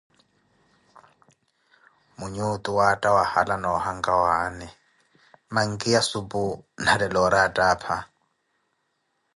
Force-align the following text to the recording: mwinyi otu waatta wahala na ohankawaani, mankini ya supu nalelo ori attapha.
mwinyi 2.17 2.41
otu 2.53 2.69
waatta 2.77 3.09
wahala 3.17 3.55
na 3.61 3.67
ohankawaani, 3.77 4.67
mankini 5.53 5.93
ya 5.95 6.01
supu 6.09 6.43
nalelo 6.83 7.19
ori 7.27 7.39
attapha. 7.45 7.97